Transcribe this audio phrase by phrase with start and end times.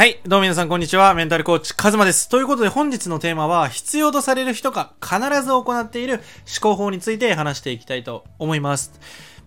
[0.00, 0.18] はい。
[0.26, 1.12] どうも皆さん、こんにちは。
[1.12, 2.30] メンタルコーチ、カズマです。
[2.30, 6.22] ということで、本日のテーマは、必要とされる人が必ず行っている思
[6.62, 8.98] 考法について話していきたいと思います。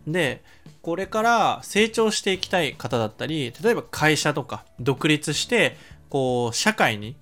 [0.05, 0.43] で、
[0.83, 5.75] これから成長していきたい方だったり、例えば会社とか、独立して、
[6.11, 7.15] こう、社会に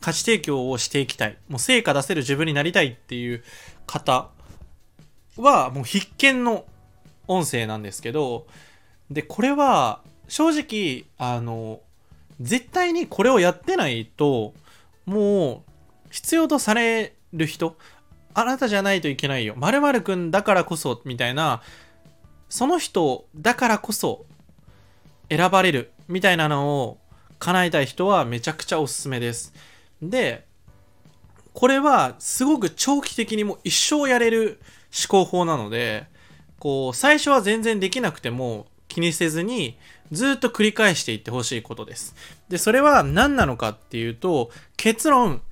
[0.00, 1.36] 価値提供をしていきたい。
[1.48, 3.42] もう成果出せる自分になりたいっていう
[3.88, 4.28] 方
[5.36, 6.64] は、もう必見の
[7.26, 8.46] 音声なんですけど、
[9.10, 11.80] で、これは、正直、あの、
[12.40, 14.54] 絶対にこれをやってないと
[15.04, 15.72] もう
[16.10, 17.76] 必要とされる人
[18.34, 19.54] あなたじゃないといけないよ。
[19.56, 21.62] 〇〇くんだからこそみたいな
[22.48, 24.26] その人だからこそ
[25.30, 26.98] 選ばれるみたいなのを
[27.38, 29.54] 叶えたい人はめちゃくちゃおすすめです。
[30.02, 30.46] で
[31.54, 34.60] これはすごく長期的にも一生やれる
[34.92, 36.06] 思考法なので
[36.58, 39.78] こう最初は全然できなくても気にせずに
[40.12, 42.14] ずっと繰り返していってほしいことです。
[42.48, 45.42] で、それは何なのかっていうと、結論、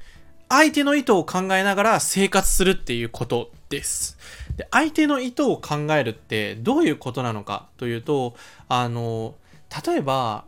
[0.48, 4.18] 相手の意図を考えながら生活するっていうことです。
[4.56, 8.34] で、相手の意図を考えるってどういうことなのかというと、
[8.68, 9.34] あの、
[9.86, 10.44] 例えば、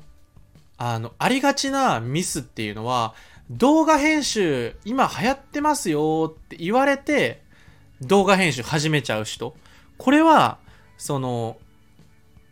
[0.79, 3.15] あの、ありがちなミスっていうのは、
[3.51, 7.43] 動画編集今流行ってますよって言われて、
[8.01, 9.57] 動画編集始めちゃう人。
[9.97, 10.59] これは、
[10.99, 11.57] その、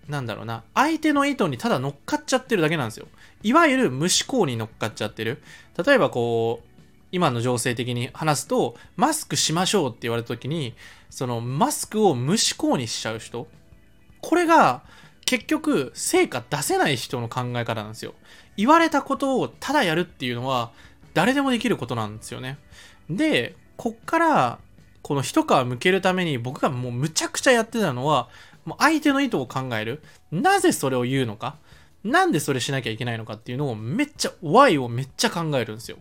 [0.08, 3.06] なんだろうな、相手の意図にただ乗っかっちゃってるだけなんですよ。
[3.42, 5.42] いわゆる無思考に乗っかっちゃってる。
[5.84, 6.68] 例えばこう、
[7.12, 10.74] 今の情勢的に話すと、マスクしましょうって言われた時に、
[11.10, 13.46] そのマスクを無思考にしちゃう人。
[14.20, 14.82] これが
[15.24, 18.14] 結局成果出せない人の考え方なんですよ。
[18.56, 20.72] 言われたことをただやるっていうのは
[21.12, 22.58] 誰でもできることなんですよね。
[23.08, 24.58] で、こっから
[25.02, 28.28] この一皮向けるために僕がもうむちゃくちゃやってたのは、
[28.64, 30.02] もう相手の意図を考える。
[30.32, 31.56] なぜそれを言うのか。
[32.02, 35.96] なんでそれしなきゃいけないのかっていうのをめっちゃ、Y をめっちゃ考えるんですよ。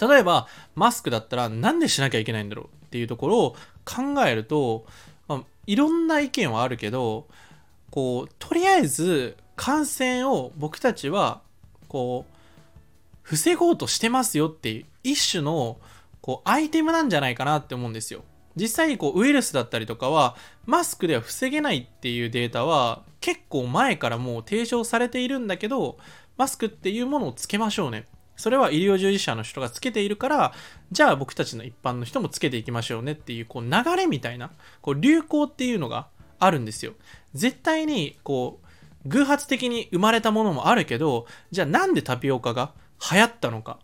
[0.00, 2.66] 例えば、マスクだったらなんでしなきゃいけないんだろう？
[2.66, 4.86] っていうところを考えると、
[5.26, 7.26] まあ、いろんな意見はあるけど、
[7.90, 11.40] こう、とりあえず感染を僕たちは、
[11.88, 12.34] こう、
[13.22, 15.78] 防ごうとしてますよっていう一種の
[16.22, 18.24] こうアイテムなんじゃないかなって思うんですよ。
[18.58, 20.36] 実際にこうウイルスだったりとかは
[20.66, 25.98] マスクでは防げないっていうデータは結構前からもう提唱されているんだけど
[26.36, 28.06] マスクっていうものをつけましょうね。
[28.36, 30.52] それは医療従事者の人がつけているから
[30.92, 36.06] じゃあ僕たちの一般の人もつけていきましょうねっていうこう流れみたいなこう流行っていうのが
[36.38, 36.92] あるんですよ。
[37.34, 42.72] 絶対にこう偶発的に生まれたものもあるけどじゃあなんでタピオカが
[43.10, 43.80] 流行ったのか。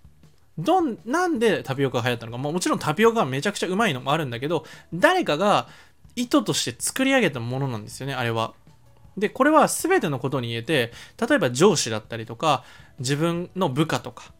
[0.58, 5.68] どん、なんでタピオカが流行ったのか、まあ、もちろんタピオカがめちゃくちゃうまいのもあるんだけど、誰かが
[6.16, 8.54] 意図として作り上げたものなんですよね、あれは。
[9.16, 10.92] で、これは全てのことに言えて、
[11.28, 12.64] 例えば上司だったりとか、
[12.98, 14.32] 自分の部下とか、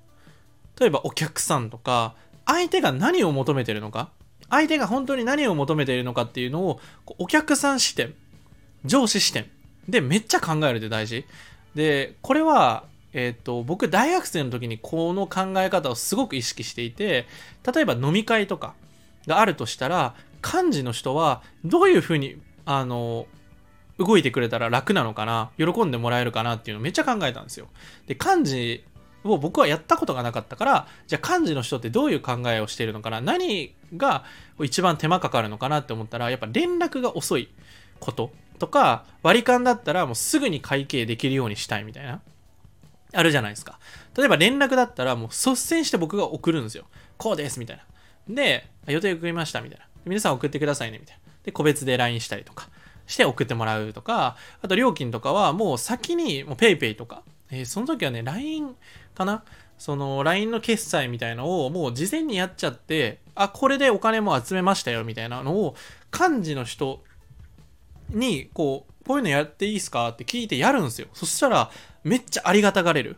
[0.79, 2.15] 例えばお客さんとか、
[2.47, 4.11] 相手が何を求めてるのか、
[4.51, 6.81] 相手が本当に何を求めているのかっていうのを、
[7.19, 8.15] お客さん視点、
[8.85, 9.51] 上司視点
[9.89, 11.25] でめっちゃ考えるって大事。
[11.75, 17.27] で、これは、えーと、僕大学生の時にこの考え方をすごく意識していて
[17.73, 18.75] 例えば飲み会とか
[19.27, 22.37] があるとしたら幹事の人はどういうふうに
[22.67, 23.27] あの
[23.99, 27.69] 動いてくれたら楽なのかな喜んでもらえるかなっていうのをめっちゃ考えたんですよ。
[28.07, 28.85] で幹事
[29.23, 34.25] を僕はやったことがなかったからじゃあ幹事の人ってどういう考えをしているのかな何が
[34.61, 37.49] 一番手間かかるのかなって思ったらやっぱ連絡が遅い
[38.01, 42.21] こととか割り勘だったらもうすぐに会計できるようにしたいみたいな
[43.15, 43.79] あるじゃないですか。
[44.17, 46.85] 例えば連絡だったらもう率先して僕が送るんですよ。
[47.17, 47.85] こうですみたいな。
[48.29, 49.87] で、予定送りましたみたいな。
[50.05, 51.23] 皆さん送ってくださいねみたいな。
[51.45, 52.69] で、個別で LINE したりとか
[53.07, 58.75] して送ってもらうとか、あと料金とかはもう先にもう PayPay とか、えー、その時はね、LINE
[59.15, 59.45] かな？
[59.77, 65.75] その LINE の決済みたいのをもう事前にやっちゃって、あ、これでお金も集めましたよみたいなのを
[66.13, 67.03] 幹事の人
[68.09, 70.09] にこう、こういうのやっていいですか？
[70.09, 71.09] って聞いてやるんですよ。
[71.13, 71.71] そしたら、
[72.05, 73.17] めっちゃありがたがれる。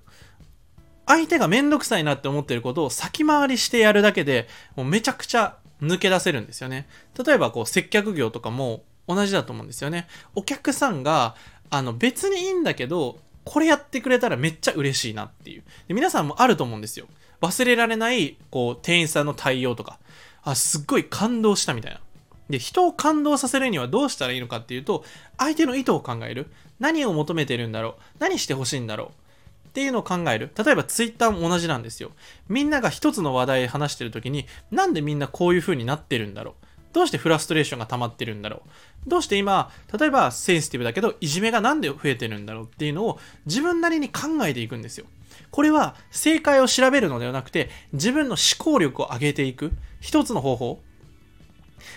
[1.06, 6.88] 相手がめんどくさいなって思ってることを先回りしてやるだけで、もうめちゃくちゃ抜け出せるんですよね。
[7.24, 10.08] 例えばこう接客業とかも同じだと思うんですよね。
[10.34, 11.36] お客さんが、
[11.70, 15.62] あの別にいいんだけど、これやってくれたらめっちゃ嬉しいなっていう。
[15.86, 17.06] で皆さんもあると思うんですよ。
[17.40, 20.00] 忘れられない、こう、店員さんの対応とか。
[20.42, 22.00] あ、すっごい感動したみたいな。
[22.48, 25.04] で、人を感動させるにはどうしたらいいのかっていうと、
[25.38, 26.46] 相手の意図を考える。
[26.78, 30.50] 何を求めてるんだろう何してほしいんだろうっていうのを考える。
[30.56, 32.12] 例えばツイッターも同じなんですよ。
[32.48, 38.70] みんなが一つの話題話してる時に、なんでみんなこういう風になってるんだろうどうしてフラストレーションが溜まってるんだろう
[39.06, 45.06] どうして今、例えばセンシティブだけど、いじめがなんで増えてるんだろうっていうのを自分なりに考えていくんですよ。
[45.50, 50.82] これは正解を調べるのではなくて、自分の思考力を上げていく一つの方法。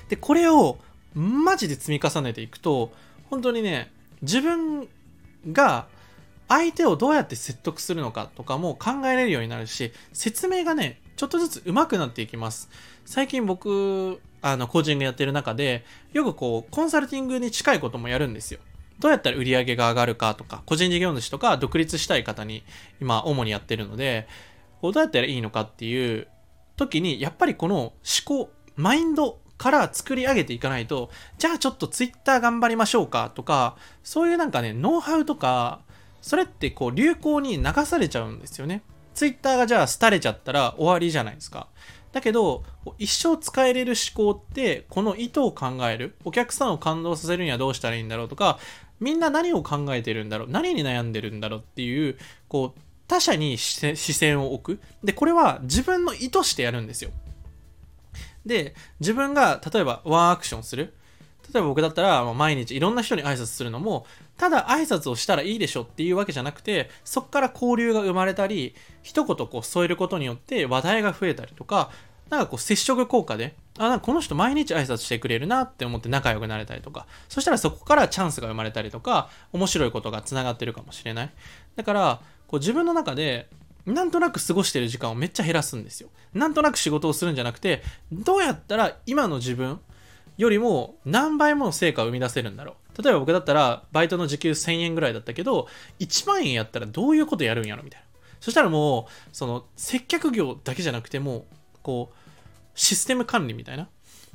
[0.08, 0.78] で、これを
[1.14, 2.92] マジで積み重ねていくと、
[3.30, 3.92] 本当にね、
[4.22, 4.88] 自分
[5.52, 5.88] が
[6.48, 12.70] 相手をどうやって説得するのかとかも考えれるようになるし、説明がね、ちょっとずつ上手くなっていきます。
[13.06, 18.60] 最近僕、あの、コーチングやってる中で、よくこう、コンサルティングに近いこともやるんですよ。
[19.00, 22.64] どうやったら売り上げが上がるかとか、個人事業主とか独立したい方に
[23.02, 24.28] 今主にやってるので、
[24.81, 26.28] こうどうやったらいいのかっていう
[26.76, 27.94] 時に、やっぱりこの思
[28.26, 35.82] 考、マインドから作り上げていかないと、じゃあちょっとツイッター頑張りましょうかとか、そういうなんかね、ノウハウとか、
[36.22, 38.82] それってこう流行に流されちゃうんですよね。
[39.14, 41.68] ツイッターがじゃあ廃れちゃったら終わりじゃないですか。
[42.14, 42.64] だけど、
[42.98, 48.60] 一生使えれる思考って、この意図を考える、お客さんを感動させるにはどうしたらいいんだろうとか、
[49.02, 52.18] みんな何を考えてるんだろう何に悩んでるんだろうっていう、
[52.48, 54.82] こう、他者に視線を置く。
[55.04, 57.12] で、これは自分の意図してやるんですよ。
[58.50, 60.94] で、自分が例えばワンアクションする。
[61.54, 64.06] 例えば僕だったら毎日いろんな人に挨拶するのも、
[64.38, 71.92] ただ挨拶をしたらいいでしょっていうわけじゃなくて、そこから交流が生まれたり、一言こう添えることによって話題が増えたりとか、
[72.30, 81.31] なんかこう接触効果で、あ、なんかこの人毎日挨拶してくれるなって思って仲良くなれたりとか、そしたらそこからチャンスが生まれたりとか、面白いことが繋がってるかもしれない。
[81.75, 83.50] だから、こう自分の中で、
[83.94, 86.10] なんとなく過ごしてる時間をめっちゃ減らすんですよ。
[86.34, 87.82] なんとなく仕事をするんじゃなくて、
[88.12, 89.80] どうやったら今の自分
[90.38, 93.02] よりも何倍もの成果を生み出せるんだろう。
[93.02, 95.68] 例えば僕だったら、バイトの時給1000円ぐらいだったけど、
[96.00, 98.06] 1万円やったらどういうことやるんやろみたいな。
[98.40, 101.46] そしたらもう、その、接客業だけじゃなくても、
[101.82, 102.16] こう、
[102.76, 103.90] システム管理みたいな、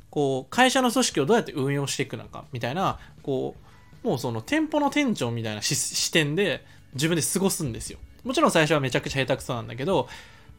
[0.09, 3.55] こう、会社の組織をどうやって運用していくのかみたいな、こ
[4.03, 6.63] う、もうその店舗の店長みたいな視点で
[6.93, 7.97] 自分で過ごすんですよ。
[8.25, 10.09] もちろん最初はめちゃくちゃ下手くそなんだけど、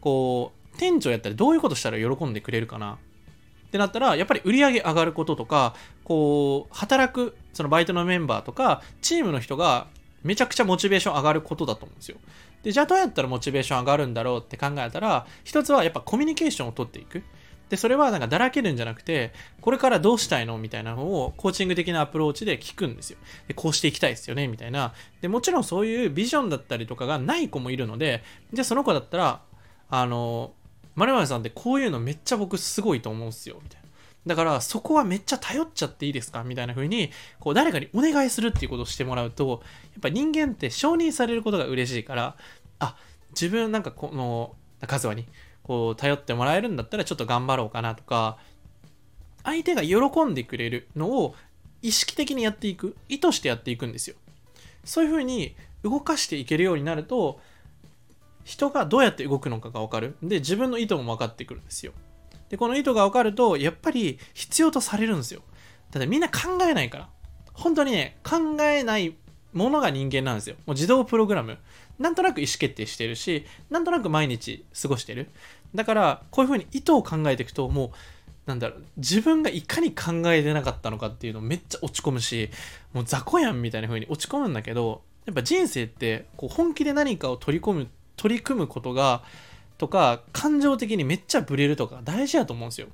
[0.01, 2.93] こう、店長やったらどういうことしたら喜んでくれるかな？
[2.93, 2.99] っ
[3.71, 5.75] てなったら、やっぱり売り上げ上がることとか、
[6.05, 9.89] こう、働く、そのバイトのメンバーとか、チームの人が
[10.23, 12.19] めちゃくちゃモチベーション上がることだと思うんですよ。
[12.63, 17.25] で、じゃあどうやったらモチベーション上がるんだろうって考えたら、一つはやっぱコミュニケーションをとっていく。
[17.69, 23.19] で、それはなんかだらけるんじゃなくて、これからどうしたいのみたいなのをコーチング的なアプローチで聞くんですよ。
[23.49, 24.95] で、こうしていきたいですよねみたいな。
[25.21, 28.23] で、もちろんそういうビジョンだったりとかがない子もいるので、
[28.53, 29.43] じゃあその子だったら、
[29.91, 30.53] あの、
[30.95, 33.87] まるさんってこういうのめっちゃ僕すごいと思うんすよ、みたいな。
[34.27, 39.63] だからそこはめっちゃ頼っちゃっていいですかみたいな風に、こう誰かにお願いするっていうことをしてもらうと、
[39.93, 42.37] やっぱ人間って承認されることが嬉しいから、
[42.79, 42.97] あ、
[43.31, 45.27] 自分なんかこの、中津に
[45.67, 48.39] こう頼ってもらえるんだったらちょっと頑張ろうかなとか
[49.43, 51.35] 相手が喜んでくれるのを
[51.83, 54.15] 意識的にやっていく意図してやっていくんですよ。
[54.85, 57.41] そういうふうに動かしていけるようになると
[58.45, 60.17] 人がどうやって動くのかが分かる。
[60.23, 61.93] で自分の意図も分かってくるんですよ。
[62.49, 65.43] でこの意図が分かるとやっぱり必要とされるんですよ。
[65.91, 67.09] だってみんな考えないから。
[67.55, 69.17] 本当にね考えない
[69.53, 70.55] ものが人間なんですよ。
[70.67, 71.59] もう自動プログラム。
[71.99, 75.29] なんとなく意思決定してるしなんとなく毎日過ごしてる。
[75.75, 77.91] だからこういうふうに意図を考えていくともう
[78.47, 82.51] なんだろう自分がいかに考えてなかったのかっていうのめっちゃ落ち込むし
[82.93, 89.25] もう雑魚やんみたいな風に落ち込むんだけどやっぱ人生ってこう本気で何かを取り込む取り組むことが
[89.79, 92.89] とか感情的にめっちゃブレるとか大事だと思うんですよ。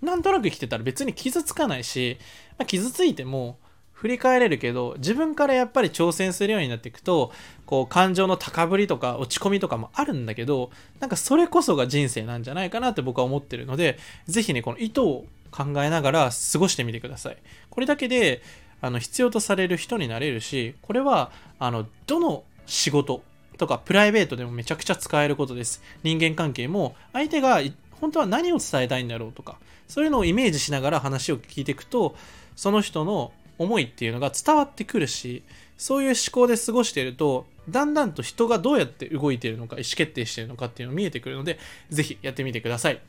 [0.00, 2.18] なんとなく生きてたら別に傷つかないし、
[2.56, 3.58] まあ、傷ついても
[3.98, 7.32] 振り返れるけど自分からやっぱり挑戦するようになっていくと
[7.66, 17.36] こう感情の高ぶりとか落ち込みとかもあるんだけどなんかそれこそが人生なんじゃないかなって僕は思ってるので是非ねこの意図を考えながら過ごしてみてください。
[17.70, 18.40] これだけで
[18.80, 23.22] あの必要とされる人になれるしこれはあのどの仕事
[23.56, 25.82] とかプライベートでもめちゃくちゃ使えることです。
[26.04, 27.60] 人間関係も相手が
[28.00, 32.14] 本当は何を伝えたいんだろうとかそういうのをイメージしながら話を聞いていくと
[32.54, 35.42] その人の思いっていうのが伝わってくるし
[35.76, 41.58] そういう思考で過ごしているとだんだんと人がどうやって動いているのか意思決定しているのかっていうのが見えてくるので
[41.90, 43.00] 是非やってみてください。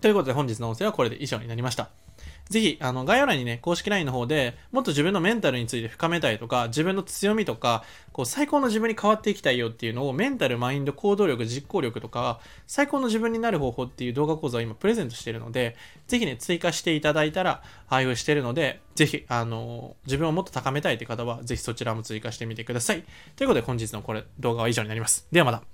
[0.00, 2.03] ということで本日の音声はこれで以上になりました。
[2.50, 23.04] ぜひ、あの、概要欄にね、公式 LINE の方でもっと自分のメンタルについて深めたいとか、自分の強みとか、こう、最高の自分に変わっていきたいよっていうのを、メンタル、マインド、行動力、実行力とか、最高の自分になる方法っていう動画講座を今プレゼントしてるので、ぜひね、追加していただいたら、配布してるので、ぜひ、あの、自分をもっと高めたいって方は、ぜひそちらも追加してみてください。
[23.36, 25.26] ということで、本日のこれ、動画は以上になります。
[25.32, 25.73] ではまた。